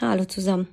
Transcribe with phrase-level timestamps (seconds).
[0.00, 0.66] Hallo zusammen.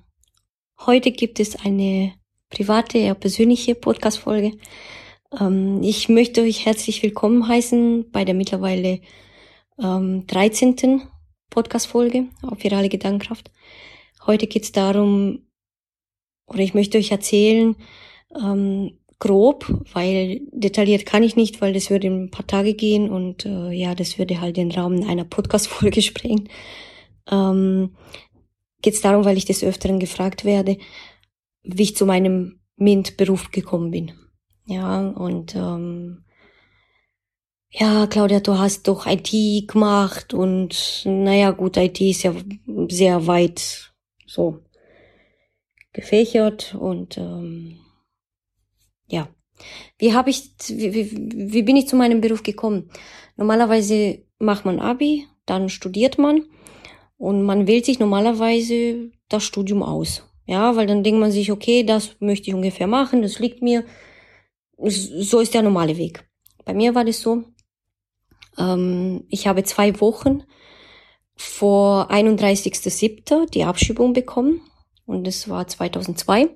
[0.79, 2.13] Heute gibt es eine
[2.49, 4.53] private, eher persönliche Podcast-Folge.
[5.39, 8.99] Ähm, ich möchte euch herzlich willkommen heißen bei der mittlerweile
[9.79, 11.03] ähm, 13.
[11.51, 13.51] Podcast-Folge auf Virale Gedankenkraft.
[14.25, 15.45] Heute geht es darum,
[16.47, 17.75] oder ich möchte euch erzählen,
[18.35, 23.11] ähm, grob, weil detailliert kann ich nicht, weil das würde in ein paar Tage gehen
[23.11, 26.49] und äh, ja, das würde halt den Raum einer Podcast-Folge sprengen.
[27.29, 27.91] Ähm,
[28.81, 30.77] geht es darum, weil ich des Öfteren gefragt werde,
[31.63, 34.11] wie ich zu meinem MINT-Beruf gekommen bin.
[34.65, 36.23] Ja, und ähm,
[37.69, 39.31] ja, Claudia, du hast doch IT
[39.67, 42.33] gemacht und naja, gut, IT ist ja
[42.89, 43.93] sehr weit
[44.25, 44.59] so
[45.93, 47.79] gefächert und ähm,
[49.07, 49.29] ja.
[49.99, 52.89] Wie habe ich, wie, wie, wie bin ich zu meinem Beruf gekommen?
[53.37, 56.45] Normalerweise macht man Abi, dann studiert man
[57.21, 60.23] und man wählt sich normalerweise das Studium aus.
[60.47, 63.85] Ja, weil dann denkt man sich, okay, das möchte ich ungefähr machen, das liegt mir.
[64.75, 66.27] So ist der normale Weg.
[66.65, 67.43] Bei mir war das so,
[68.57, 70.41] ähm, ich habe zwei Wochen
[71.35, 73.51] vor 31.07.
[73.51, 74.61] die Abschiebung bekommen
[75.05, 76.49] und das war 2002.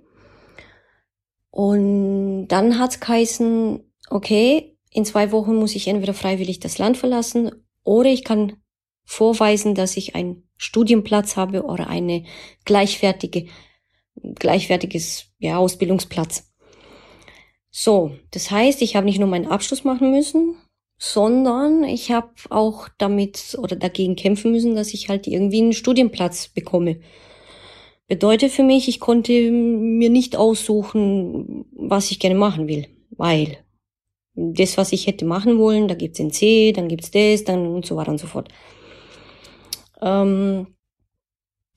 [1.52, 7.52] Und dann hat's geheißen, okay, in zwei Wochen muss ich entweder freiwillig das Land verlassen
[7.84, 8.54] oder ich kann
[9.06, 12.24] vorweisen, dass ich einen Studienplatz habe oder eine
[12.66, 13.48] gleichwertige,
[14.16, 16.52] gleichwertiges ja, Ausbildungsplatz.
[17.70, 20.56] So, das heißt, ich habe nicht nur meinen Abschluss machen müssen,
[20.98, 26.48] sondern ich habe auch damit oder dagegen kämpfen müssen, dass ich halt irgendwie einen Studienplatz
[26.48, 27.02] bekomme.
[28.08, 33.58] Bedeutet für mich, ich konnte mir nicht aussuchen, was ich gerne machen will, weil
[34.36, 37.96] das, was ich hätte machen wollen, da gibt's C, dann gibt's das, dann und so
[37.96, 38.50] weiter und so fort.
[40.02, 40.68] Ähm,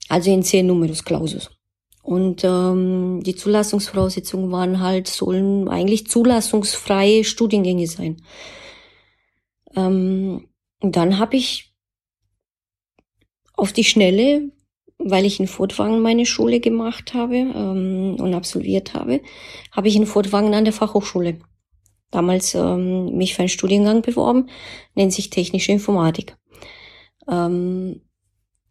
[0.07, 1.49] also in C Numerus Clausus.
[2.01, 8.17] Und ähm, die Zulassungsvoraussetzungen waren halt, sollen eigentlich zulassungsfreie Studiengänge sein.
[9.75, 10.47] Ähm,
[10.79, 11.75] dann habe ich
[13.53, 14.51] auf die Schnelle,
[14.97, 19.21] weil ich in Furtwangen meine Schule gemacht habe ähm, und absolviert habe,
[19.71, 21.39] habe ich in Furtwangen an der Fachhochschule
[22.11, 24.49] damals ähm, mich für einen Studiengang beworben,
[24.95, 26.35] nennt sich Technische Informatik.
[27.29, 28.01] Ähm,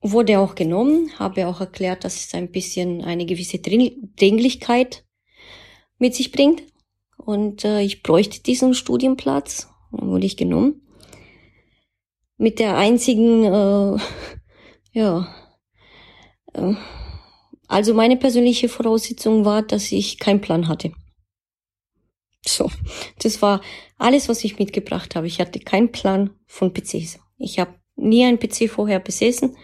[0.00, 5.04] wurde auch genommen, habe auch erklärt, dass es ein bisschen eine gewisse Dringlichkeit
[5.98, 6.62] mit sich bringt.
[7.16, 10.82] Und äh, ich bräuchte diesen Studienplatz, wurde ich genommen.
[12.36, 13.98] Mit der einzigen, äh,
[14.92, 15.34] ja,
[16.54, 16.74] äh,
[17.66, 20.92] also meine persönliche Voraussetzung war, dass ich keinen Plan hatte.
[22.46, 22.70] So,
[23.18, 23.60] das war
[23.98, 25.26] alles, was ich mitgebracht habe.
[25.26, 27.18] Ich hatte keinen Plan von PCs.
[27.36, 29.56] Ich habe nie einen PC vorher besessen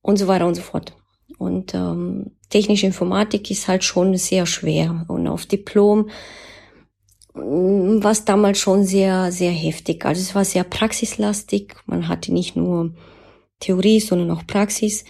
[0.00, 0.96] und so weiter und so fort.
[1.38, 6.10] Und ähm, technische Informatik ist halt schon sehr schwer und auf Diplom
[7.34, 10.04] mm, war es damals schon sehr, sehr heftig.
[10.04, 11.74] Also es war sehr praxislastig.
[11.86, 12.94] Man hatte nicht nur
[13.60, 15.04] Theorie, sondern auch Praxis,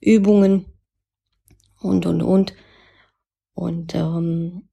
[0.00, 0.66] Übungen
[1.80, 2.54] und, und, und.
[3.54, 4.68] Und ähm,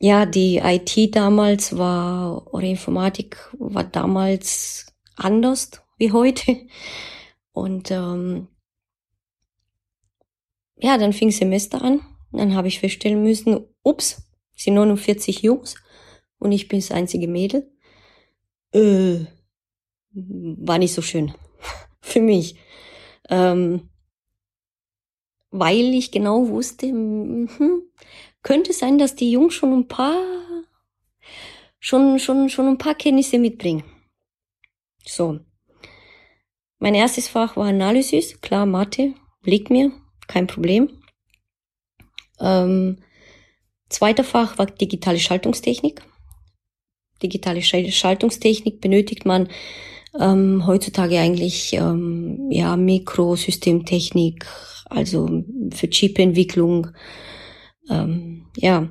[0.00, 4.86] ja, die IT damals war, oder Informatik war damals
[5.18, 6.66] anders wie heute.
[7.52, 8.48] Und ähm,
[10.76, 12.00] ja, dann fing Semester an.
[12.32, 14.22] Dann habe ich feststellen müssen, ups,
[14.54, 15.76] sind 49 Jungs
[16.38, 17.70] und ich bin das einzige Mädel.
[18.72, 19.26] Äh,
[20.12, 21.34] war nicht so schön
[22.00, 22.56] für mich.
[23.30, 23.88] Ähm,
[25.50, 27.48] weil ich genau wusste, hm,
[28.42, 30.16] könnte sein, dass die Jungs schon ein paar,
[31.78, 33.84] schon, schon, schon ein paar Kenntnisse mitbringen.
[35.08, 35.40] So.
[36.78, 39.90] Mein erstes Fach war Analysis, klar, Mathe, liegt mir,
[40.28, 41.02] kein Problem.
[42.38, 42.98] Ähm,
[43.88, 46.02] zweiter Fach war digitale Schaltungstechnik.
[47.22, 49.48] Digitale Schaltungstechnik benötigt man
[50.20, 54.46] ähm, heutzutage eigentlich ähm, ja Mikrosystemtechnik,
[54.88, 56.88] also für Chipentwicklung.
[57.90, 58.88] Ähm, ja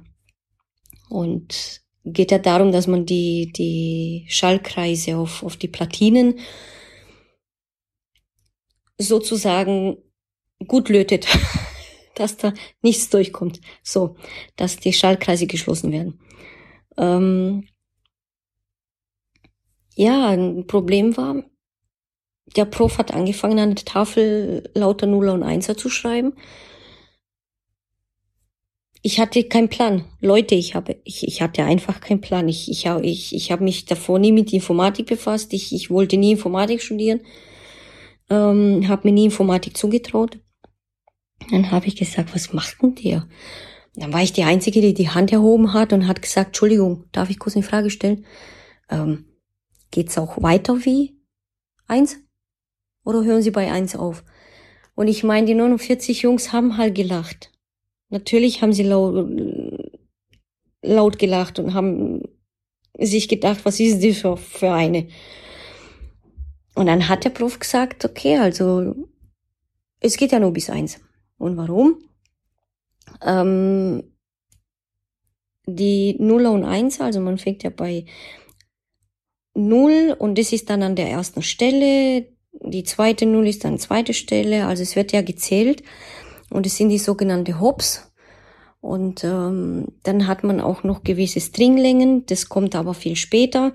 [1.09, 1.81] und
[2.13, 6.39] geht ja darum, dass man die die Schallkreise auf auf die Platinen
[8.97, 9.97] sozusagen
[10.67, 11.27] gut lötet,
[12.15, 13.61] dass da nichts durchkommt.
[13.83, 14.17] So,
[14.55, 16.19] dass die Schaltkreise geschlossen werden.
[16.97, 17.67] Ähm,
[19.95, 21.43] ja, ein Problem war,
[22.55, 26.33] der Prof hat angefangen, an der Tafel lauter Nuller und Einser zu schreiben.
[29.01, 30.05] Ich hatte keinen Plan.
[30.21, 32.47] Leute, ich habe, ich, ich hatte einfach keinen Plan.
[32.47, 35.53] Ich, ich, ich, ich habe mich davor nie mit Informatik befasst.
[35.53, 37.21] Ich, ich wollte nie Informatik studieren.
[38.29, 40.39] Ähm, habe mir nie Informatik zugetraut.
[41.51, 43.27] Dann habe ich gesagt, was macht denn der?
[43.95, 47.29] Dann war ich die Einzige, die die Hand erhoben hat und hat gesagt, Entschuldigung, darf
[47.29, 48.25] ich kurz eine Frage stellen?
[48.89, 49.25] Ähm,
[49.91, 51.17] geht's auch weiter wie
[51.87, 52.17] eins?
[53.03, 54.23] Oder hören Sie bei eins auf?
[54.95, 57.51] Und ich meine, die 49 Jungs haben halt gelacht.
[58.09, 59.29] Natürlich haben sie laut,
[60.81, 62.23] laut gelacht und haben
[62.97, 65.07] sich gedacht, was ist das für, eine?
[66.75, 68.95] Und dann hat der Prof gesagt, okay, also
[69.99, 70.99] es geht ja nur bis eins.
[71.37, 71.97] Und warum?
[73.21, 74.03] Ähm,
[75.65, 78.05] die Nuller und Eins, also man fängt ja bei
[79.53, 82.27] Null und das ist dann an der ersten Stelle.
[82.53, 85.83] Die zweite Null ist dann zweite Stelle, also es wird ja gezählt
[86.49, 88.11] und es sind die sogenannte Hops.
[88.79, 93.73] Und ähm, dann hat man auch noch gewisse Stringlängen, das kommt aber viel später.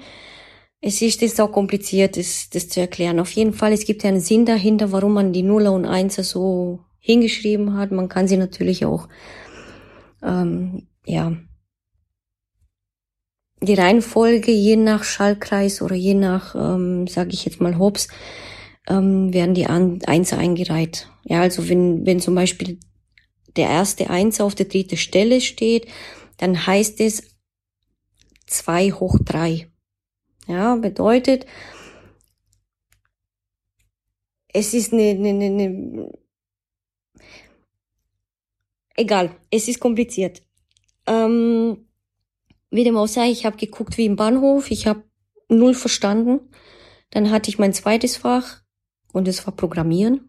[0.81, 3.21] Es ist, ist auch kompliziert, das, das zu erklären.
[3.21, 6.25] Auf jeden Fall, es gibt ja einen Sinn dahinter, warum man die Nuller und Einser
[6.25, 7.91] so hingeschrieben hat.
[7.91, 9.09] Man kann sie natürlich auch,
[10.23, 11.37] ähm, ja,
[13.61, 18.09] die Reihenfolge je nach Schallkreis oder je nach, ähm, sage ich jetzt mal Hops,
[18.89, 21.09] ähm, werden die Einser eingereiht.
[21.25, 22.79] Ja, also wenn, wenn zum Beispiel
[23.57, 25.87] der erste Einser auf der dritte Stelle steht,
[26.39, 27.37] dann heißt es
[28.47, 29.71] zwei hoch drei.
[30.47, 31.47] Ja, bedeutet,
[34.49, 36.13] es ist eine, eine, eine
[38.97, 40.43] egal, es ist kompliziert.
[41.07, 41.89] Ähm,
[42.71, 45.05] wie dem auch sei, ich habe geguckt wie im Bahnhof, ich habe
[45.49, 46.41] null verstanden.
[47.11, 48.62] Dann hatte ich mein zweites Fach
[49.13, 50.29] und es war Programmieren.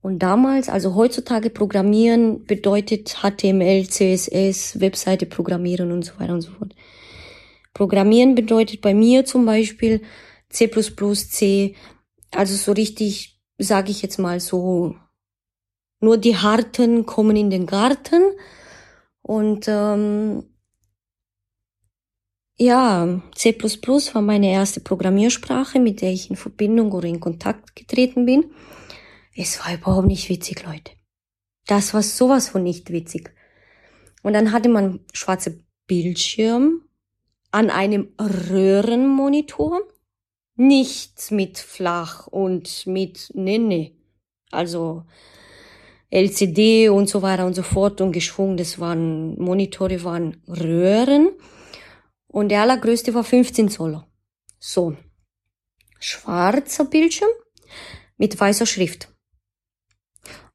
[0.00, 6.50] Und damals, also heutzutage Programmieren bedeutet HTML, CSS, Webseite programmieren und so weiter und so
[6.50, 6.74] fort.
[7.72, 10.02] Programmieren bedeutet bei mir zum Beispiel
[10.50, 11.74] C++, C,
[12.32, 14.94] also so richtig, sage ich jetzt mal so,
[16.00, 18.22] nur die Harten kommen in den Garten
[19.22, 20.44] und ähm,
[22.56, 28.26] ja, C++ war meine erste Programmiersprache, mit der ich in Verbindung oder in Kontakt getreten
[28.26, 28.52] bin.
[29.36, 30.92] Es war überhaupt nicht witzig, Leute.
[31.66, 33.34] Das war sowas von nicht witzig.
[34.22, 36.82] Und dann hatte man schwarze Bildschirm
[37.50, 39.80] an einem Röhrenmonitor.
[40.56, 43.92] Nichts mit flach und mit Nenne.
[44.52, 45.04] Also
[46.10, 48.56] LCD und so weiter und so fort und geschwungen.
[48.56, 51.30] Das waren Monitore, waren Röhren.
[52.34, 54.04] Und der allergrößte war 15 Zoll.
[54.58, 54.96] So.
[56.00, 57.30] Schwarzer Bildschirm
[58.16, 59.08] mit weißer Schrift.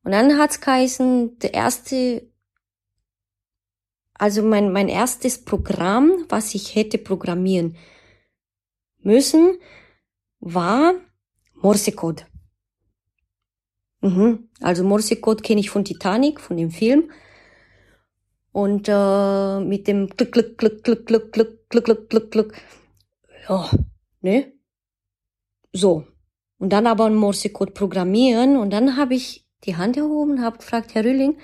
[0.04, 2.30] Und dann hat's geheißen, der erste,
[4.14, 7.78] also mein, mein erstes Programm, was ich hätte programmieren
[8.98, 9.58] müssen,
[10.42, 10.96] war
[11.54, 12.26] Morsecode.
[14.02, 14.50] Mhm.
[14.60, 17.10] Also Morsecode kenne ich von Titanic, von dem Film.
[18.52, 22.62] Und äh, mit dem Glück, Glück, Glück, Glück, Glück, Glück, Glück, Glück, Glück, Glück.
[23.48, 23.70] Ja,
[24.22, 24.54] ne?
[25.72, 26.06] So.
[26.58, 28.58] Und dann aber ein Morsecode programmieren.
[28.58, 31.38] Und dann habe ich die Hand erhoben und habe gefragt, Herr Rühling,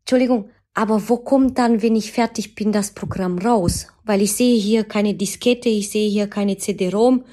[0.00, 3.88] Entschuldigung, aber wo kommt dann, wenn ich fertig bin, das Programm raus?
[4.04, 7.24] Weil ich sehe hier keine Diskette, ich sehe hier keine CD-ROM.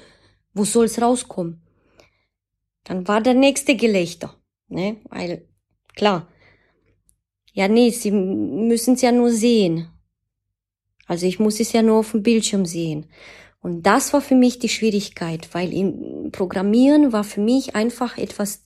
[0.54, 1.62] Wo soll's rauskommen?
[2.84, 4.36] Dann war der nächste Gelächter,
[4.68, 4.98] ne?
[5.08, 5.46] Weil,
[5.94, 6.28] klar.
[7.52, 9.88] Ja, nee, Sie müssen es ja nur sehen.
[11.08, 13.06] Also ich muss es ja nur auf dem Bildschirm sehen.
[13.60, 18.64] Und das war für mich die Schwierigkeit, weil im Programmieren war für mich einfach etwas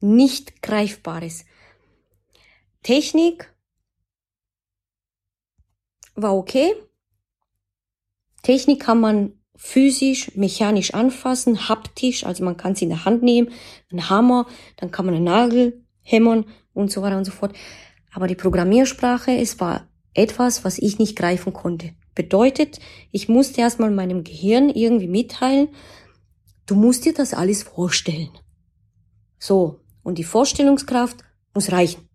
[0.00, 1.44] nicht Greifbares.
[2.82, 3.52] Technik
[6.14, 6.72] war okay.
[8.42, 13.50] Technik kann man physisch, mechanisch anfassen, haptisch, also man kann sie in der Hand nehmen,
[13.90, 14.46] einen Hammer,
[14.78, 17.54] dann kann man einen Nagel hämmern und so weiter und so fort.
[18.12, 21.94] Aber die Programmiersprache, es war etwas, was ich nicht greifen konnte.
[22.14, 22.80] Bedeutet,
[23.12, 25.68] ich musste erstmal meinem Gehirn irgendwie mitteilen,
[26.66, 28.30] du musst dir das alles vorstellen.
[29.38, 31.18] So, und die Vorstellungskraft
[31.54, 32.08] muss reichen.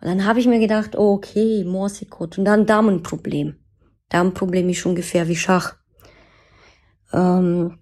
[0.00, 3.56] Und dann habe ich mir gedacht, okay, Morsecode und dann Damenproblem.
[4.08, 5.76] Damenproblem ist ungefähr wie Schach
[7.12, 7.78] ähm,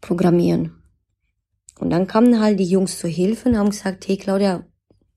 [0.00, 0.82] programmieren.
[1.78, 4.66] Und dann kamen halt die Jungs zur Hilfe und haben gesagt, hey Claudia,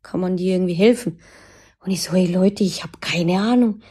[0.01, 1.20] kann man dir irgendwie helfen?
[1.83, 3.81] Und ich so, hey Leute, ich habe keine Ahnung.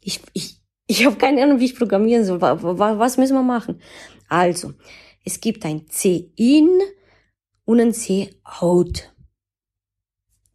[0.00, 2.40] Ich, ich, ich habe keine Ahnung, wie ich programmieren soll.
[2.40, 3.80] Was müssen wir machen?
[4.28, 4.74] Also,
[5.24, 6.80] es gibt ein C-In
[7.64, 9.12] und ein C-Out.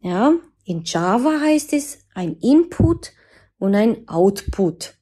[0.00, 3.12] Ja, in Java heißt es ein Input
[3.58, 4.96] und ein Output.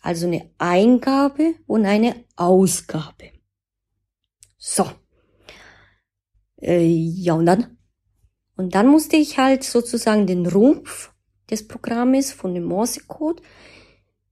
[0.00, 3.32] Also eine Eingabe und eine Ausgabe.
[4.56, 4.88] So.
[6.60, 7.75] Äh, ja, und dann?
[8.56, 11.12] Und dann musste ich halt sozusagen den Rumpf
[11.50, 13.42] des Programmes von dem Morsecode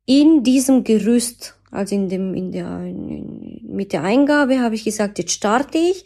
[0.07, 5.19] in diesem Gerüst, also in dem, in der, in, mit der Eingabe habe ich gesagt,
[5.19, 6.05] jetzt starte ich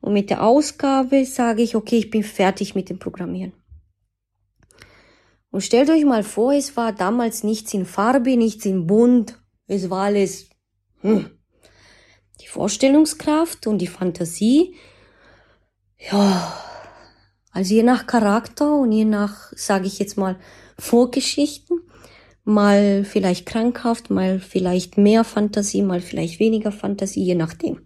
[0.00, 3.52] und mit der Ausgabe sage ich, okay, ich bin fertig mit dem Programmieren.
[5.50, 9.90] Und stellt euch mal vor, es war damals nichts in Farbe, nichts in Bunt, es
[9.90, 10.48] war alles
[11.00, 11.30] hm,
[12.40, 14.76] die Vorstellungskraft und die Fantasie.
[15.98, 16.69] Ja,
[17.50, 20.36] also je nach Charakter und je nach, sage ich jetzt mal,
[20.78, 21.80] Vorgeschichten,
[22.44, 27.80] mal vielleicht krankhaft, mal vielleicht mehr Fantasie, mal vielleicht weniger Fantasie, je nachdem.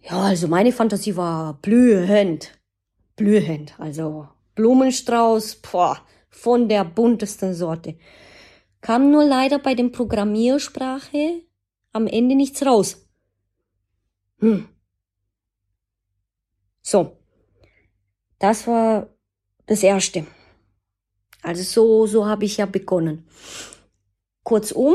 [0.00, 2.58] Ja, also meine Fantasie war blühend,
[3.16, 5.98] blühend, also Blumenstrauß, boah,
[6.28, 7.96] von der buntesten Sorte.
[8.80, 11.42] Kam nur leider bei dem Programmiersprache
[11.92, 13.08] am Ende nichts raus.
[14.40, 14.68] Hm.
[16.82, 17.17] So.
[18.38, 19.08] Das war
[19.66, 20.26] das erste.
[21.42, 23.26] Also so, so habe ich ja begonnen.
[24.42, 24.94] Kurzum,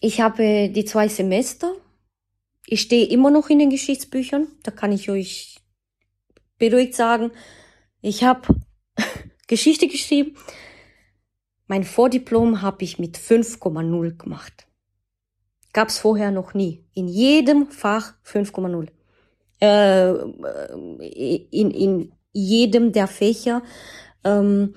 [0.00, 1.74] ich habe die zwei Semester.
[2.66, 4.48] Ich stehe immer noch in den Geschichtsbüchern.
[4.62, 5.60] Da kann ich euch
[6.58, 7.32] beruhigt sagen,
[8.00, 8.48] ich habe
[9.46, 10.36] Geschichte geschrieben.
[11.66, 14.66] Mein Vordiplom habe ich mit 5,0 gemacht.
[15.72, 16.84] Gab's vorher noch nie.
[16.92, 18.88] In jedem Fach 5,0.
[19.62, 20.10] Äh,
[21.52, 23.62] in, in jedem der Fächer,
[24.24, 24.74] ähm,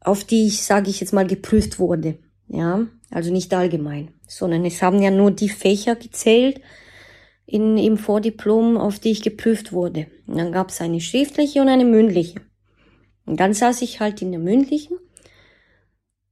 [0.00, 2.18] auf die ich, sage ich jetzt mal, geprüft wurde.
[2.48, 6.62] Ja, also nicht allgemein, sondern es haben ja nur die Fächer gezählt
[7.44, 10.06] in, im Vordiplom, auf die ich geprüft wurde.
[10.26, 12.40] Und dann gab's eine schriftliche und eine mündliche.
[13.26, 14.96] Und dann saß ich halt in der mündlichen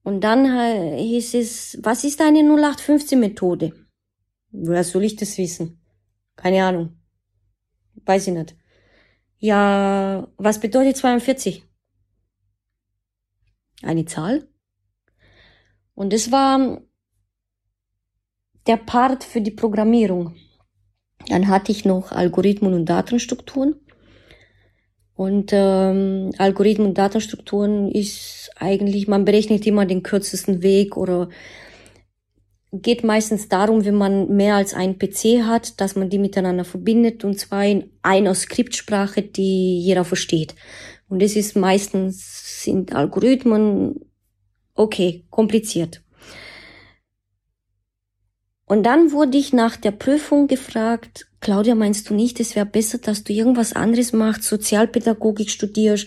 [0.03, 3.75] und dann hieß es, was ist eine 0815-Methode?
[4.53, 5.78] Woher soll ich das wissen?
[6.39, 6.97] Keine Ahnung.
[8.07, 8.57] Weiß ich nicht.
[9.39, 11.65] Ja, was bedeutet 42?
[13.83, 14.49] Eine Zahl?
[15.95, 16.81] Und es war
[18.69, 20.37] der Part für die Programmierung.
[21.27, 23.75] Dann hatte ich noch Algorithmen und Datenstrukturen.
[25.15, 31.31] Und ähm, Algorithmen und Datenstrukturen ist eigentlich, man berechnet immer den kürzesten Weg oder
[32.73, 37.25] geht meistens darum, wenn man mehr als ein PC hat, dass man die miteinander verbindet
[37.25, 40.55] und zwar in einer Skriptsprache, die jeder versteht.
[41.09, 44.01] Und es ist meistens sind Algorithmen
[44.75, 46.03] okay, kompliziert.
[48.65, 52.99] Und dann wurde ich nach der Prüfung gefragt, Claudia, meinst du nicht, es wäre besser,
[52.99, 56.07] dass du irgendwas anderes machst, Sozialpädagogik studierst,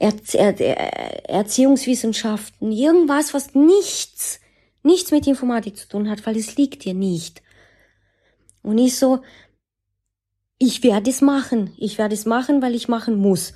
[0.00, 4.40] Erzie er Erziehungswissenschaften, irgendwas, was nichts,
[4.84, 7.42] nichts mit Informatik zu tun hat, weil es liegt dir nicht.
[8.62, 9.22] Und ich so,
[10.58, 13.54] ich werde es machen, ich werde es machen, weil ich machen muss.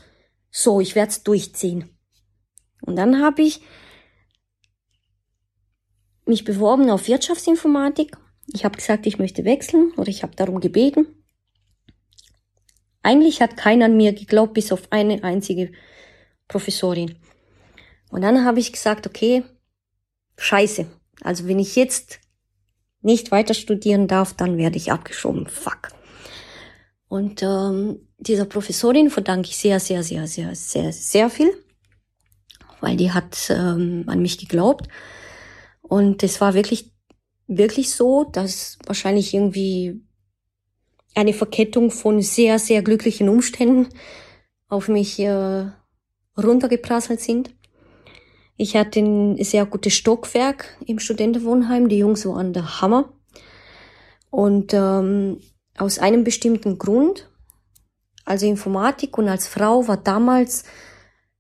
[0.51, 1.97] So, ich werde es durchziehen.
[2.83, 3.61] Und dann habe ich
[6.27, 8.17] mich beworben auf Wirtschaftsinformatik
[8.53, 11.07] ich habe gesagt, ich möchte wechseln oder ich habe darum gebeten.
[13.03, 15.73] Eigentlich hat keiner an mir geglaubt, bis auf eine einzige
[16.49, 17.19] Professorin.
[18.11, 19.45] Und dann habe ich gesagt, okay,
[20.37, 20.87] scheiße.
[21.23, 22.21] Also wenn ich jetzt
[23.01, 25.47] nicht weiter studieren darf, dann werde ich abgeschoben.
[25.47, 25.91] Fuck.
[27.09, 31.51] Und ähm, dieser Professorin verdanke ich sehr, sehr, sehr, sehr, sehr, sehr viel,
[32.81, 34.89] weil die hat ähm, an mich geglaubt.
[35.81, 36.93] Und es war wirklich
[37.49, 40.03] wirklich so, dass wahrscheinlich irgendwie
[41.15, 43.89] eine Verkettung von sehr, sehr glücklichen Umständen
[44.69, 45.67] auf mich äh,
[46.37, 47.51] runtergeprasselt sind.
[48.61, 51.89] Ich hatte ein sehr gutes Stockwerk im Studentenwohnheim.
[51.89, 53.13] Die Jungs waren der Hammer.
[54.31, 55.39] Und ähm,
[55.79, 57.31] aus einem bestimmten Grund,
[58.25, 60.65] also Informatik und als Frau war damals,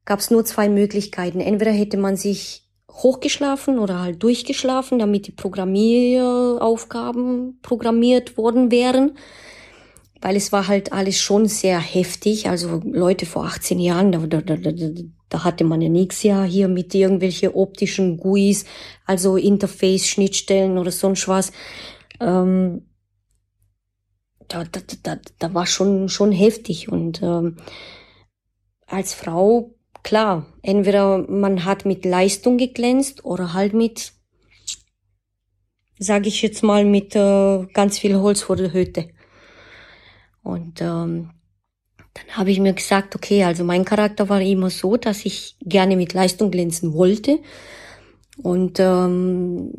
[0.04, 1.40] gab es nur zwei Möglichkeiten.
[1.40, 9.18] Entweder hätte man sich hochgeschlafen oder halt durchgeschlafen, damit die Programmieraufgaben programmiert worden wären.
[10.20, 12.48] Weil es war halt alles schon sehr heftig.
[12.48, 14.72] Also Leute vor 18 Jahren, da, da, da,
[15.28, 18.64] da hatte man ja nichts ja hier mit irgendwelche optischen GUIs,
[19.06, 21.52] also Interface, Schnittstellen oder sonst was.
[22.20, 22.82] Ähm,
[24.48, 26.88] da, da, da, da war schon, schon heftig.
[26.88, 27.56] Und ähm,
[28.86, 34.12] als Frau klar, entweder man hat mit Leistung geglänzt oder halt mit,
[35.98, 39.10] sage ich jetzt mal, mit äh, ganz viel Holz vor der Hütte.
[40.48, 41.28] Und ähm,
[42.14, 45.94] dann habe ich mir gesagt, okay, also mein Charakter war immer so, dass ich gerne
[45.94, 47.40] mit Leistung glänzen wollte.
[48.38, 49.74] Und ähm,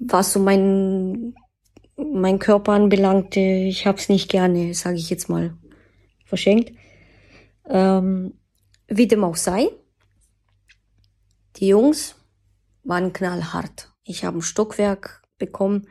[0.00, 1.34] was so mein
[1.96, 5.56] mein Körper anbelangt, ich habe es nicht gerne, sage ich jetzt mal,
[6.26, 6.72] verschenkt.
[7.70, 8.34] Ähm,
[8.86, 9.68] wie dem auch sei,
[11.56, 12.16] die Jungs
[12.84, 13.90] waren knallhart.
[14.04, 15.88] Ich habe ein Stockwerk bekommen.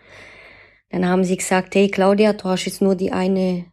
[0.90, 3.66] Dann haben sie gesagt, hey Claudia, du hast jetzt nur die eine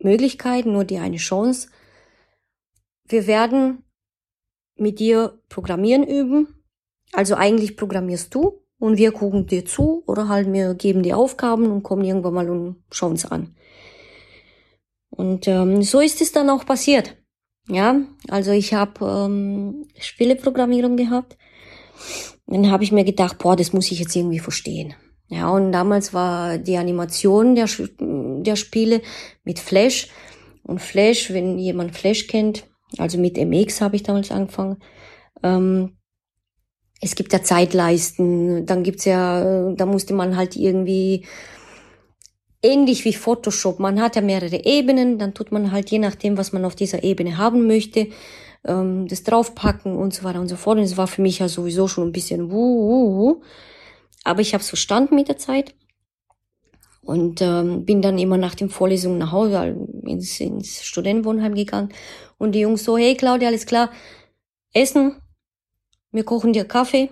[0.00, 1.68] Möglichkeit, nur die eine Chance.
[3.08, 3.84] Wir werden
[4.76, 6.54] mit dir Programmieren üben.
[7.12, 11.70] Also eigentlich programmierst du und wir gucken dir zu oder halt wir geben dir Aufgaben
[11.70, 13.56] und kommen irgendwann mal und schauen es an.
[15.10, 17.16] Und ähm, so ist es dann auch passiert.
[17.68, 21.36] Ja, also ich habe ähm, Spieleprogrammierung gehabt.
[22.48, 24.94] Dann habe ich mir gedacht, boah, das muss ich jetzt irgendwie verstehen.
[25.28, 27.68] Ja, und damals war die Animation der,
[28.00, 29.02] der Spiele
[29.44, 30.08] mit Flash.
[30.62, 32.64] Und Flash, wenn jemand Flash kennt,
[32.96, 34.78] also mit MX habe ich damals angefangen.
[35.42, 35.98] Ähm,
[37.00, 41.26] es gibt ja Zeitleisten, dann gibt's ja, da musste man halt irgendwie
[42.62, 43.78] ähnlich wie Photoshop.
[43.78, 47.04] Man hat ja mehrere Ebenen, dann tut man halt je nachdem, was man auf dieser
[47.04, 48.08] Ebene haben möchte,
[48.68, 50.78] ähm, das draufpacken und so weiter und so fort.
[50.78, 53.42] Und es war für mich ja sowieso schon ein bisschen wuh, wuh, wuh.
[54.22, 55.74] Aber ich habe es verstanden mit der Zeit
[57.02, 61.88] und ähm, bin dann immer nach den Vorlesungen nach Hause ins, ins Studentenwohnheim gegangen
[62.36, 63.90] und die Jungs so, hey Claudia, alles klar,
[64.74, 65.16] essen,
[66.12, 67.10] wir kochen dir Kaffee,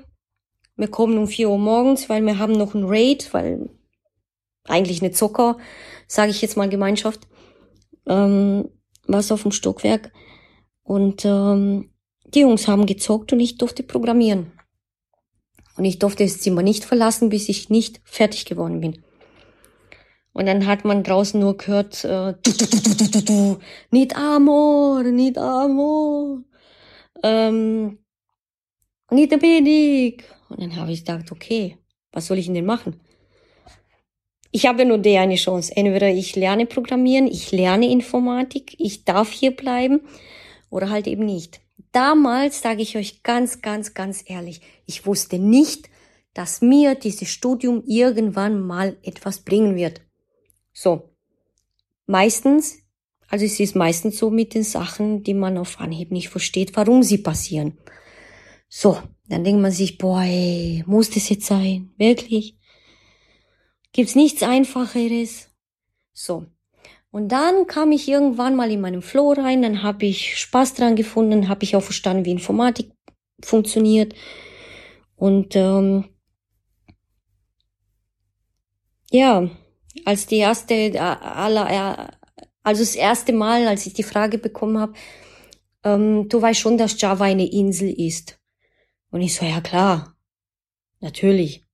[0.77, 3.71] wir kommen um vier Uhr morgens, weil wir haben noch ein Raid, weil
[4.65, 5.57] eigentlich eine Zocker,
[6.07, 7.27] sage ich jetzt mal Gemeinschaft,
[8.07, 8.69] ähm,
[9.07, 10.13] was auf dem Stockwerk.
[10.87, 11.91] Und ähm,
[12.33, 14.53] die Jungs haben gezockt und ich durfte programmieren.
[15.77, 19.03] Und ich durfte das Zimmer nicht verlassen, bis ich nicht fertig geworden bin.
[20.33, 22.35] Und dann hat man draußen nur gehört, äh,
[23.91, 26.43] nicht amor, nicht amor,
[27.23, 27.99] ähm,
[29.11, 30.23] nicht wenig.
[30.49, 31.79] Und dann habe ich gedacht, okay,
[32.13, 33.01] was soll ich denn machen?
[34.57, 35.77] ich habe nur die eine Chance.
[35.77, 40.01] Entweder ich lerne Programmieren, ich lerne Informatik, ich darf hier bleiben
[40.77, 41.63] oder halt eben nicht.
[41.91, 45.89] Damals sage ich euch ganz, ganz, ganz ehrlich, ich wusste nicht,
[46.35, 50.03] dass mir dieses Studium irgendwann mal etwas bringen wird.
[50.75, 51.17] So.
[52.05, 52.77] Meistens,
[53.29, 57.03] also es ist meistens so mit den Sachen, die man auf Anhieb nicht versteht, warum
[57.03, 57.79] sie passieren.
[58.69, 61.91] So, dann denkt man sich, boah, ey, muss das jetzt sein?
[61.97, 62.59] Wirklich?
[63.93, 65.49] Gibt's nichts Einfacheres?
[66.13, 66.45] So.
[67.17, 70.97] Und dann kam ich irgendwann mal in meinem Flow rein, dann habe ich Spaß dran
[70.97, 72.93] gefunden, habe ich auch verstanden, wie Informatik
[73.43, 74.15] funktioniert.
[75.15, 76.11] Und ähm,
[79.11, 79.49] ja,
[80.05, 82.13] als die erste, äh, aller, äh,
[82.63, 84.93] also das erste Mal, als ich die Frage bekommen habe,
[85.85, 88.39] ähm, du weißt schon, dass Java eine Insel ist.
[89.11, 90.19] Und ich so, ja klar,
[91.01, 91.66] natürlich.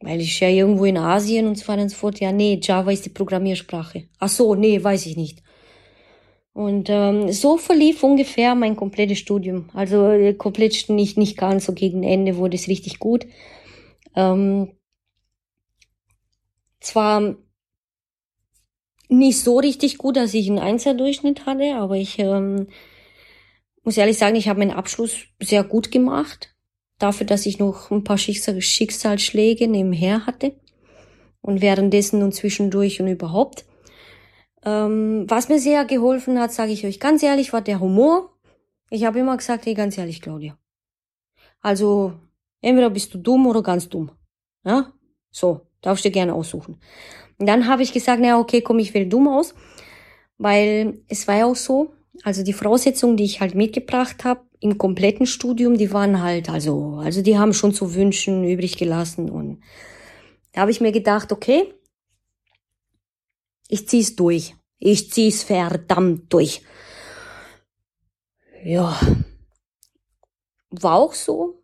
[0.00, 2.20] Weil ich ja irgendwo in Asien und so weiter und so fort.
[2.20, 4.08] Ja, nee, Java ist die Programmiersprache.
[4.18, 5.42] Ach so, nee, weiß ich nicht.
[6.52, 9.70] Und ähm, so verlief ungefähr mein komplettes Studium.
[9.74, 13.26] Also äh, komplett nicht, nicht ganz so gegen Ende wurde es richtig gut.
[14.14, 14.72] Ähm,
[16.80, 17.36] zwar
[19.08, 22.68] nicht so richtig gut, dass ich einen Einzeldurchschnitt hatte, aber ich ähm,
[23.82, 26.54] muss ehrlich sagen, ich habe meinen Abschluss sehr gut gemacht
[26.98, 30.54] dafür, dass ich noch ein paar Schicksalsschläge nebenher hatte
[31.40, 33.64] und währenddessen und zwischendurch und überhaupt.
[34.64, 38.30] Ähm, was mir sehr geholfen hat, sage ich euch ganz ehrlich, war der Humor.
[38.90, 40.58] Ich habe immer gesagt, hey, ganz ehrlich, Claudia.
[41.60, 42.14] Also,
[42.60, 44.10] entweder bist du dumm oder ganz dumm.
[44.64, 44.92] Ja?
[45.30, 46.80] So, darfst du gerne aussuchen.
[47.38, 49.54] Und dann habe ich gesagt, na okay, komm, ich wähle dumm aus,
[50.38, 51.92] weil es war ja auch so,
[52.24, 56.96] also die Voraussetzungen, die ich halt mitgebracht habe, im kompletten Studium, die waren halt, also,
[57.02, 59.62] also die haben schon zu wünschen übrig gelassen und
[60.52, 61.72] da habe ich mir gedacht, okay,
[63.68, 64.54] ich zieh's durch.
[64.78, 66.62] Ich zieh's verdammt durch.
[68.64, 68.98] Ja.
[70.70, 71.62] War auch so.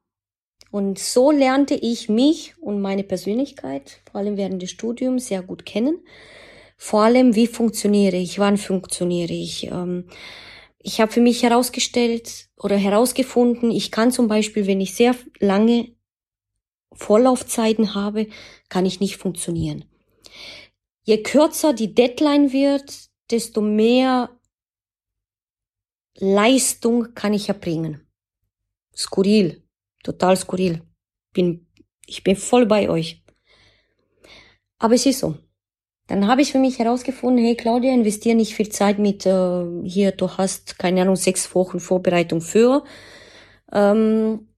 [0.71, 5.65] Und so lernte ich mich und meine Persönlichkeit, vor allem während des Studiums, sehr gut
[5.65, 6.05] kennen.
[6.77, 9.69] Vor allem, wie funktioniere ich, wann funktioniere ich.
[9.69, 10.09] Ähm,
[10.87, 15.97] ich habe für mich herausgestellt oder herausgefunden, ich kann zum Beispiel, wenn ich sehr lange
[16.93, 18.29] Vorlaufzeiten habe,
[18.69, 19.87] kann ich nicht funktionieren.
[21.03, 24.39] Je kürzer die Deadline wird, desto mehr
[26.17, 28.07] Leistung kann ich erbringen.
[28.95, 29.67] Skurril,
[30.03, 30.83] total skurril.
[31.33, 31.67] Bin,
[32.07, 33.25] ich bin voll bei euch.
[34.79, 35.39] Aber es ist so.
[36.07, 40.13] Dann habe ich für mich herausgefunden, hey Claudia, investiere nicht viel Zeit mit, äh, hier,
[40.13, 42.85] du hast, keine Ahnung, sechs Wochen Vorbereitung für.
[43.73, 44.49] Ähm,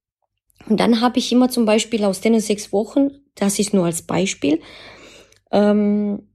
[0.69, 4.03] und dann habe ich immer zum Beispiel aus den sechs Wochen das ist nur als
[4.03, 4.61] Beispiel,
[5.53, 6.29] ähm,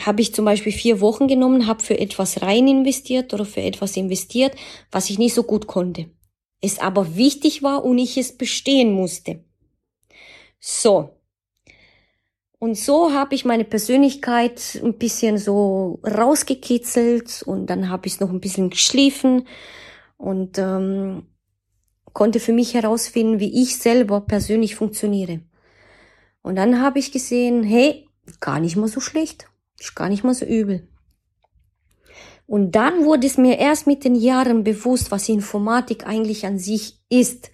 [0.00, 3.96] habe ich zum Beispiel vier Wochen genommen, habe für etwas rein investiert oder für etwas
[3.96, 4.54] investiert,
[4.90, 6.10] was ich nicht so gut konnte.
[6.60, 9.44] Es aber wichtig war und ich es bestehen musste.
[10.58, 11.10] So.
[12.64, 18.30] Und so habe ich meine Persönlichkeit ein bisschen so rausgekitzelt und dann habe ich noch
[18.30, 19.46] ein bisschen geschliffen
[20.16, 21.26] und ähm,
[22.14, 25.40] konnte für mich herausfinden, wie ich selber persönlich funktioniere.
[26.40, 28.08] Und dann habe ich gesehen, hey,
[28.40, 29.46] gar nicht mal so schlecht,
[29.78, 30.88] ist gar nicht mal so übel.
[32.46, 36.98] Und dann wurde es mir erst mit den Jahren bewusst, was Informatik eigentlich an sich
[37.10, 37.50] ist.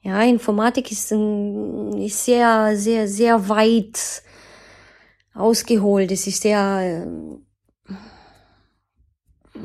[0.00, 4.22] Ja, Informatik ist, ein, ist sehr, sehr, sehr weit
[5.34, 6.10] ausgeholt.
[6.10, 7.06] Es ist sehr,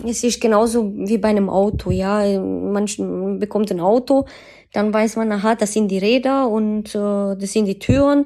[0.06, 1.92] es ist genauso wie bei einem Auto.
[1.92, 2.86] Ja, man
[3.40, 4.26] bekommt ein Auto,
[4.74, 8.26] dann weiß man, aha, das sind die Räder und äh, das sind die Türen,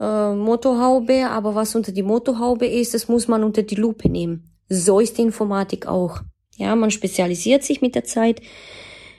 [0.00, 1.28] äh, Motorhaube.
[1.28, 4.50] Aber was unter die Motorhaube ist, das muss man unter die Lupe nehmen.
[4.68, 6.20] So ist die Informatik auch.
[6.56, 8.40] Ja, man spezialisiert sich mit der Zeit,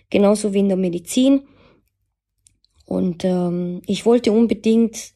[0.09, 1.41] genauso wie in der Medizin.
[2.85, 5.14] Und ähm, ich wollte unbedingt,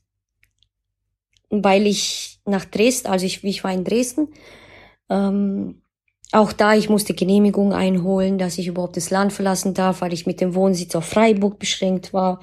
[1.50, 4.30] weil ich nach Dresden, also ich, ich war in Dresden,
[5.10, 5.82] ähm,
[6.32, 10.28] auch da, ich musste Genehmigung einholen, dass ich überhaupt das Land verlassen darf, weil ich
[10.28, 12.40] mit dem Wohnsitz auf Freiburg beschränkt war.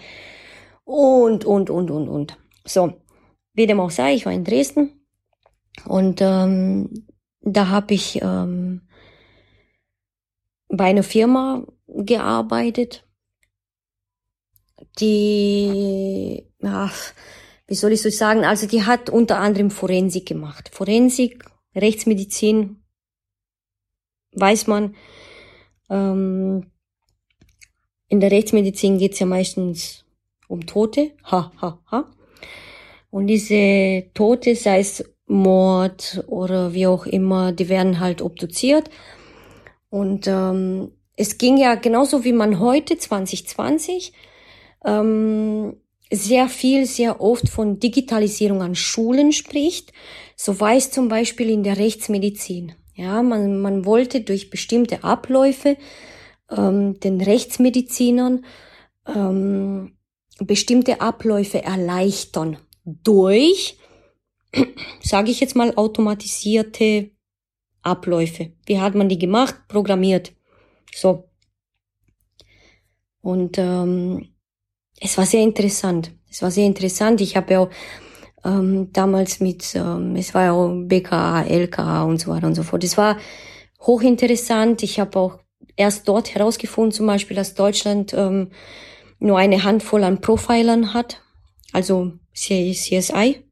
[0.84, 2.36] Und, und, und, und, und.
[2.64, 2.94] So,
[3.54, 4.96] wie dem auch sei, ich war in Dresden
[5.84, 7.06] und ähm,
[7.40, 8.82] da habe ich ähm,
[10.68, 13.06] bei einer Firma gearbeitet,
[14.98, 16.90] die, ja,
[17.66, 20.70] wie soll ich so sagen, also die hat unter anderem Forensik gemacht.
[20.72, 22.82] Forensik, Rechtsmedizin,
[24.32, 24.94] weiß man.
[25.90, 26.70] Ähm,
[28.08, 30.04] in der Rechtsmedizin geht's ja meistens
[30.48, 31.12] um Tote.
[31.30, 32.12] Ha, ha, ha.
[33.10, 38.90] Und diese Tote, sei es Mord oder wie auch immer, die werden halt obduziert.
[39.90, 44.12] Und ähm, es ging ja genauso wie man heute 2020
[44.84, 45.76] ähm,
[46.10, 49.92] sehr viel, sehr oft von Digitalisierung an Schulen spricht.
[50.36, 52.74] So es zum Beispiel in der Rechtsmedizin.
[52.94, 55.76] Ja, man, man wollte durch bestimmte Abläufe
[56.50, 58.44] ähm, den Rechtsmedizinern
[59.06, 59.96] ähm,
[60.38, 63.76] bestimmte Abläufe erleichtern durch
[65.02, 67.10] sage ich jetzt mal, automatisierte
[67.82, 68.52] Abläufe.
[68.66, 69.56] Wie hat man die gemacht?
[69.68, 70.32] Programmiert.
[70.94, 71.28] So.
[73.20, 74.35] Und ähm,
[75.00, 76.12] es war sehr interessant.
[76.30, 77.20] Es war sehr interessant.
[77.20, 77.70] Ich habe ja auch
[78.44, 82.62] ähm, damals mit, ähm, es war ja auch BKA, LKA und so weiter und so
[82.62, 82.84] fort.
[82.84, 83.18] Es war
[83.80, 84.82] hochinteressant.
[84.82, 85.38] Ich habe auch
[85.76, 88.50] erst dort herausgefunden, zum Beispiel, dass Deutschland ähm,
[89.18, 91.22] nur eine Handvoll an Profilern hat,
[91.72, 93.42] also CSI,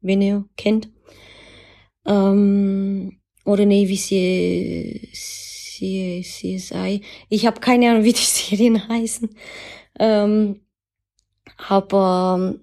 [0.00, 0.90] wenn ihr kennt.
[2.06, 3.96] Ähm, oder Navy
[5.82, 7.02] CSI.
[7.28, 9.30] Ich habe keine Ahnung, wie die Serien heißen.
[9.98, 10.60] Ähm,
[11.68, 12.54] aber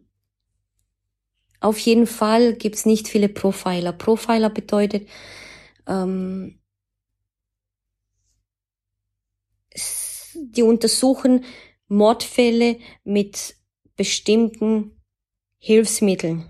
[1.59, 3.91] auf jeden Fall gibt's nicht viele Profiler.
[3.91, 5.07] Profiler bedeutet,
[5.87, 6.59] ähm,
[10.35, 11.43] die untersuchen
[11.87, 13.55] Mordfälle mit
[13.95, 14.91] bestimmten
[15.57, 16.45] Hilfsmitteln.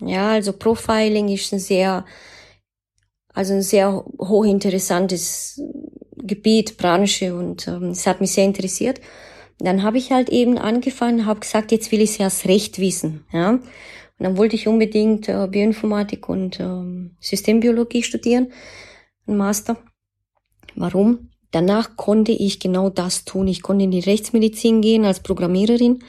[0.00, 2.04] Ja, also Profiling ist ein sehr,
[3.32, 5.62] also ein sehr hochinteressantes
[6.16, 9.00] Gebiet, Branche und ähm, es hat mich sehr interessiert.
[9.58, 13.24] Dann habe ich halt eben angefangen, habe gesagt, jetzt will ich es erst recht wissen.
[13.32, 13.50] Ja?
[14.18, 18.52] Und dann wollte ich unbedingt äh, Bioinformatik und ähm, Systembiologie studieren,
[19.26, 19.76] ein Master.
[20.74, 21.30] Warum?
[21.50, 23.48] Danach konnte ich genau das tun.
[23.48, 26.02] Ich konnte in die Rechtsmedizin gehen als Programmiererin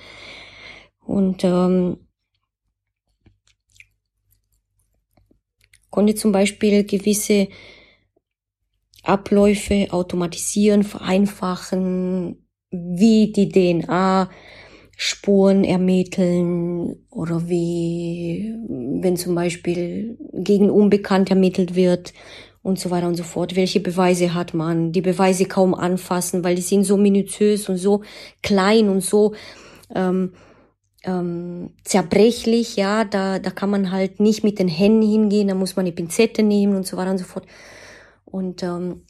[1.05, 1.97] und ähm,
[5.89, 7.47] konnte zum Beispiel gewisse
[9.03, 14.30] Abläufe automatisieren, vereinfachen, wie die DNA
[14.99, 22.13] Spuren ermitteln oder wie, wenn zum Beispiel gegen Unbekannt ermittelt wird
[22.63, 23.56] und so weiter und so fort.
[23.56, 24.91] Welche Beweise hat man?
[24.91, 28.01] Die Beweise kaum anfassen, weil die sind so minutiös und so
[28.41, 29.36] klein und so
[29.93, 30.34] ähm,
[31.03, 35.75] ähm, zerbrechlich, ja, da, da kann man halt nicht mit den Händen hingehen, da muss
[35.75, 37.45] man eine Pinzette nehmen und so weiter und so fort.
[38.25, 39.06] Und ähm,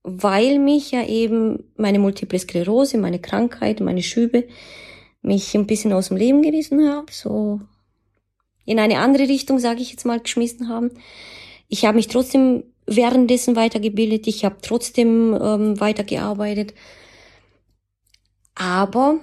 [0.03, 4.49] weil mich ja eben meine Multiple Sklerose, meine Krankheit, meine Schübe
[5.23, 7.61] mich ein bisschen aus dem Leben gerissen haben, so
[8.65, 10.91] in eine andere Richtung, sage ich jetzt mal, geschmissen haben.
[11.69, 16.75] Ich habe mich trotzdem währenddessen weitergebildet, ich habe trotzdem ähm, weitergearbeitet.
[18.55, 19.21] Aber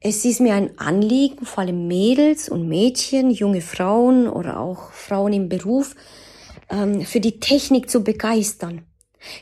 [0.00, 5.32] es ist mir ein Anliegen, vor allem Mädels und Mädchen, junge Frauen oder auch Frauen
[5.32, 5.94] im Beruf,
[6.70, 8.86] ähm, für die Technik zu begeistern.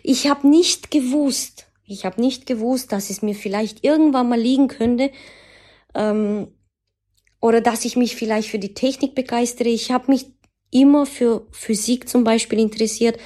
[0.02, 4.68] Ich habe nicht gewusst, ich habe nicht gewusst, dass es mir vielleicht irgendwann mal liegen
[4.68, 5.10] könnte
[5.94, 6.48] ähm,
[7.40, 9.68] oder dass ich mich vielleicht für die Technik begeistere.
[9.68, 10.26] Ich habe mich
[10.70, 13.18] immer für Physik zum Beispiel interessiert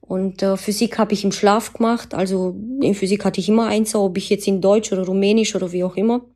[0.00, 2.14] und äh, Physik habe ich im Schlaf gemacht.
[2.14, 5.70] Also in Physik hatte ich immer eins, ob ich jetzt in Deutsch oder Rumänisch oder
[5.70, 6.26] wie auch immer.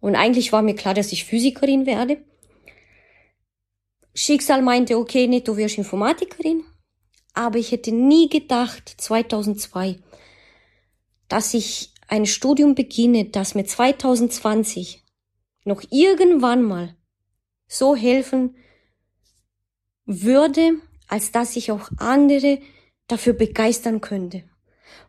[0.00, 2.18] Und eigentlich war mir klar, dass ich Physikerin werde.
[4.14, 6.64] Schicksal meinte, okay, nicht, du wirst Informatikerin.
[7.34, 9.98] Aber ich hätte nie gedacht, 2002,
[11.28, 15.02] dass ich ein Studium beginne, das mir 2020
[15.64, 16.96] noch irgendwann mal
[17.66, 18.56] so helfen
[20.06, 20.74] würde,
[21.08, 22.60] als dass ich auch andere
[23.08, 24.44] dafür begeistern könnte.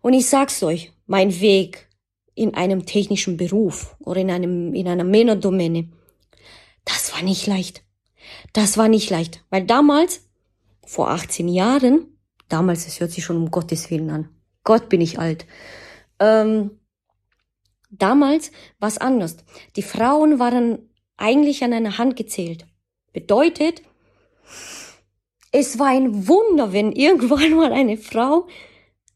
[0.01, 1.89] Und ich sag's euch, mein Weg
[2.33, 5.89] in einem technischen Beruf oder in einem, in einer Männerdomäne.
[6.83, 7.83] Das war nicht leicht.
[8.53, 10.27] Das war nicht leicht, weil damals,
[10.85, 12.14] vor 18 Jahren,
[12.49, 14.29] damals, es hört sich schon um Gottes Willen an.
[14.63, 15.45] Gott bin ich alt.
[16.19, 16.79] Ähm,
[17.89, 19.37] damals war es anders.
[19.75, 22.65] Die Frauen waren eigentlich an einer Hand gezählt.
[23.13, 23.81] Bedeutet,
[25.51, 28.47] es war ein Wunder, wenn irgendwann mal eine Frau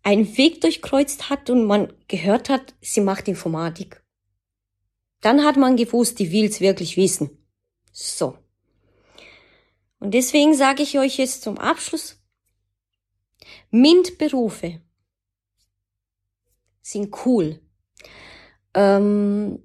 [0.03, 4.01] einen Weg durchkreuzt hat und man gehört hat, sie macht Informatik.
[5.21, 7.45] Dann hat man gewusst, die will's wirklich wissen.
[7.91, 8.37] So.
[9.99, 12.18] Und deswegen sage ich euch jetzt zum Abschluss,
[13.71, 14.81] MINT-Berufe
[16.81, 17.59] sind cool.
[18.73, 19.59] Ähm,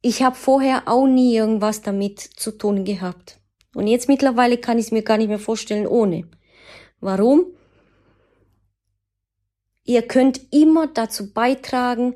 [0.00, 3.40] ich habe vorher auch nie irgendwas damit zu tun gehabt.
[3.74, 6.28] Und jetzt mittlerweile kann ich es mir gar nicht mehr vorstellen ohne.
[7.00, 7.46] Warum?
[9.84, 12.14] Ihr könnt immer dazu beitragen,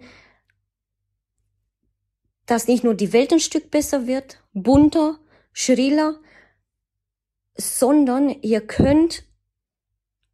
[2.46, 5.18] dass nicht nur die Welt ein Stück besser wird, bunter,
[5.52, 6.20] schriller,
[7.56, 9.24] sondern ihr könnt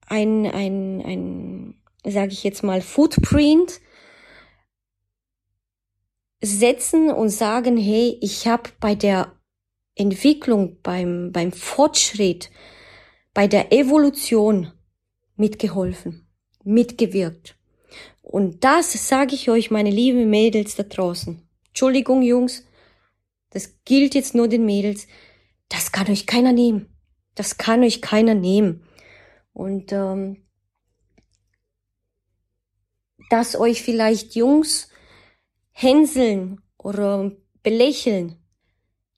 [0.07, 3.81] ein, ein, ein sage ich jetzt mal, Footprint
[6.41, 9.33] setzen und sagen, hey, ich habe bei der
[9.95, 12.51] Entwicklung, beim, beim Fortschritt,
[13.35, 14.73] bei der Evolution
[15.37, 16.27] mitgeholfen
[16.65, 17.57] mitgewirkt.
[18.23, 21.43] Und das sage ich euch, meine lieben Mädels da draußen.
[21.69, 22.65] Entschuldigung, Jungs,
[23.51, 25.07] das gilt jetzt nur den Mädels.
[25.69, 26.87] Das kann euch keiner nehmen.
[27.35, 28.85] Das kann euch keiner nehmen.
[29.53, 30.45] Und ähm,
[33.31, 34.89] dass euch vielleicht Jungs
[35.71, 38.37] hänseln oder belächeln,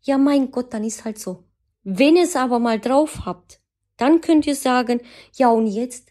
[0.03, 1.45] ja mein Gott, dann ist halt so.
[1.83, 3.61] Wenn ihr es aber mal drauf habt,
[3.97, 5.01] dann könnt ihr sagen,
[5.35, 6.11] ja und jetzt?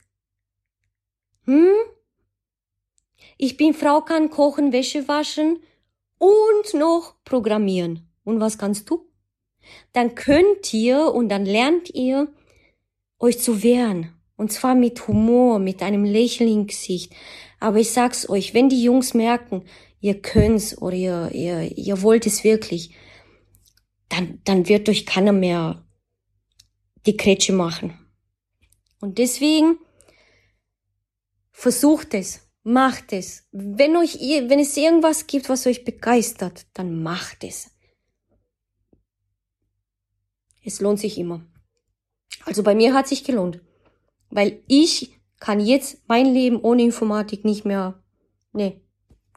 [1.46, 1.74] Hm?
[3.38, 5.62] Ich bin Frau, kann kochen, Wäsche waschen
[6.18, 8.10] und noch programmieren.
[8.24, 9.10] Und was kannst du?
[9.92, 12.34] Dann könnt ihr und dann lernt ihr
[13.24, 14.14] euch zu wehren.
[14.36, 17.14] Und zwar mit Humor, mit einem Lächeln im Gesicht.
[17.60, 19.64] Aber ich sag's euch, wenn die Jungs merken,
[20.00, 22.96] ihr könnt's oder ihr, ihr, ihr wollt es wirklich,
[24.10, 25.86] dann, dann wird euch keiner mehr
[27.06, 27.98] die Kretsche machen.
[29.00, 29.78] Und deswegen
[31.54, 33.48] Versucht es, macht es.
[33.52, 37.72] Wenn euch, wenn es irgendwas gibt, was euch begeistert, dann macht es.
[40.62, 41.46] Es lohnt sich immer.
[42.46, 43.62] Also bei mir hat sich gelohnt,
[44.30, 48.02] weil ich kann jetzt mein Leben ohne Informatik nicht mehr,
[48.54, 48.82] nee,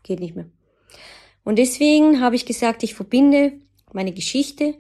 [0.02, 0.50] geht nicht mehr.
[1.44, 3.60] Und deswegen habe ich gesagt, ich verbinde
[3.92, 4.74] meine Geschichte,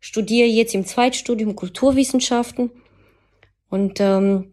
[0.00, 2.70] studiere jetzt im Zweitstudium Kulturwissenschaften
[3.68, 4.52] und ähm,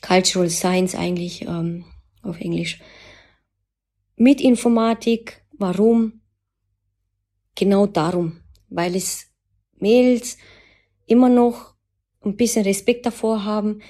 [0.00, 1.84] Cultural Science eigentlich ähm,
[2.22, 2.80] auf Englisch.
[4.16, 6.20] Mit Informatik, warum?
[7.54, 9.26] Genau darum, weil es
[9.78, 10.38] Mädels
[11.06, 11.74] immer noch
[12.24, 13.82] ein bisschen Respekt davor haben,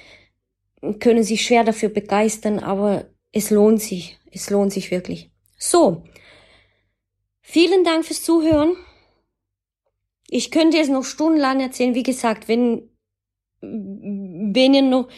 [0.99, 5.31] können sich schwer dafür begeistern, aber es lohnt sich, es lohnt sich wirklich.
[5.59, 6.05] So,
[7.41, 8.77] vielen Dank fürs Zuhören.
[10.29, 12.89] Ich könnte es noch stundenlang erzählen, wie gesagt, wenn,
[13.61, 15.09] wenn ihr noch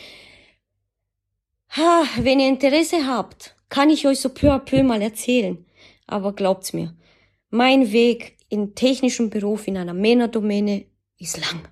[1.74, 5.64] Ha, wenn ihr Interesse habt, kann ich euch so peu à peu mal erzählen.
[6.06, 6.94] Aber glaubt's mir,
[7.48, 10.86] Mein Weg in technischem Beruf in einer Männerdomäne
[11.18, 11.68] ist lang.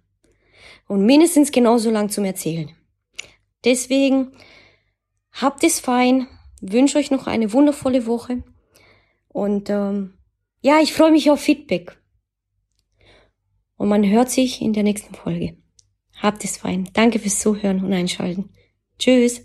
[0.91, 2.69] Und mindestens genauso lang zum Erzählen.
[3.65, 4.33] Deswegen
[5.31, 6.27] habt es fein,
[6.61, 8.43] wünsche euch noch eine wundervolle Woche
[9.29, 10.15] und ähm,
[10.63, 11.97] ja, ich freue mich auf Feedback.
[13.77, 15.57] Und man hört sich in der nächsten Folge.
[16.17, 16.91] Habt es fein.
[16.93, 18.51] Danke fürs Zuhören und Einschalten.
[18.99, 19.45] Tschüss.